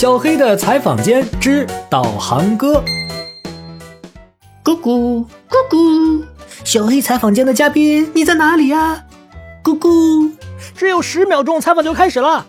[0.00, 2.80] 小黑的采访间之导航歌。
[4.62, 6.24] 咕咕咕咕，
[6.62, 9.04] 小黑采访间的嘉宾，你在哪里呀？
[9.60, 10.30] 咕咕，
[10.76, 12.46] 只有十秒钟，采访就开始了。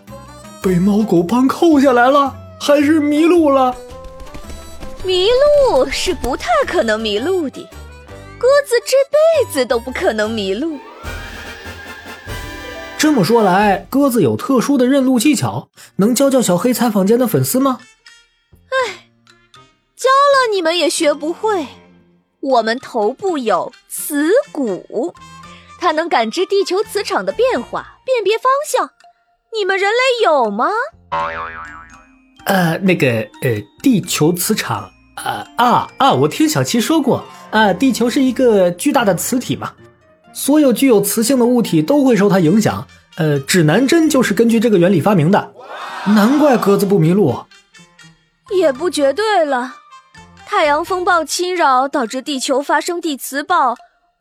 [0.62, 3.74] 被猫狗帮扣下来了，还是迷路了？
[5.02, 5.26] 迷
[5.66, 7.68] 路是不太可能迷路的，
[8.38, 10.78] 鸽子这辈子都不可能迷路。
[13.00, 17.78] 这么说来，鸽子有特殊的认路技巧，能教教小黑采访间的粉丝吗？
[18.68, 19.08] 唉，
[19.96, 21.66] 教了你们也学不会。
[22.40, 25.14] 我们头部有磁骨，
[25.78, 28.90] 它能感知地球磁场的变化，辨别方向。
[29.56, 30.68] 你们人类有吗？
[32.44, 33.08] 呃，那个，
[33.40, 36.12] 呃，地球磁场，呃啊啊！
[36.12, 39.72] 我听小七说过，啊，地球是一个巨大的磁体嘛，
[40.34, 42.86] 所有具有磁性的物体都会受它影响。
[43.16, 45.52] 呃，指南针就是根据这个原理发明的，
[46.06, 47.34] 难怪鸽子不迷路。
[48.50, 49.74] 也不绝对了，
[50.46, 53.76] 太阳风暴侵扰导致地球发生地磁暴，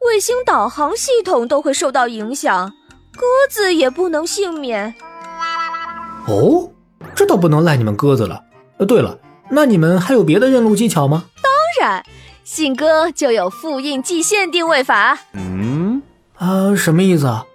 [0.05, 2.71] 卫星导航系统都会受到影响，
[3.13, 4.93] 鸽子也不能幸免。
[6.27, 6.69] 哦。
[7.15, 8.41] 这倒不能赖你们鸽子了。
[8.77, 9.17] 呃，对了，
[9.49, 11.23] 那你们还有别的认路技巧吗？
[11.41, 12.03] 当然，
[12.43, 15.17] 信鸽就有复印寄线定位法。
[15.33, 16.01] 嗯，
[16.35, 17.45] 啊，什么意思啊？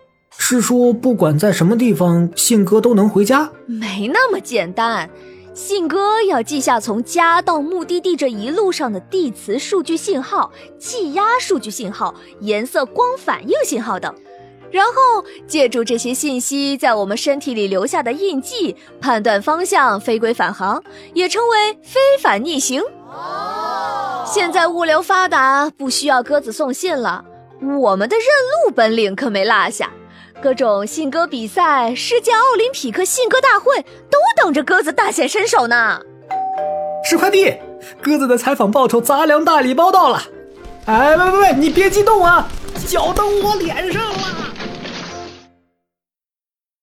[0.47, 3.51] 是说不管在什么地方，信鸽都能回家？
[3.65, 5.09] 没那么简单，
[5.55, 14.15] 信鸽要记下从家到目的地这一路上的地磁数据信号、气压数据信号、颜色光反应信号等。
[14.71, 20.85] 然后借助这些信息在我们身体里留下的印记，判断方向，飞归返航，
[21.15, 22.83] 也称为飞返逆行。
[23.09, 27.25] 哦，现在物流发达，不需要鸽子送信了，
[27.81, 28.27] 我们的认
[28.67, 29.91] 路本领可没落下。
[30.45, 35.99] 各种信鸽比赛、世界奥林匹克信鸽大会都等着鸽子大显身手呢。
[37.03, 37.55] 是快递，
[38.03, 40.23] 鸽子的采访报酬杂粮大礼包到了。
[40.85, 42.47] 哎，喂喂喂，你别激动啊，
[42.87, 44.19] 脚蹬我脸上了。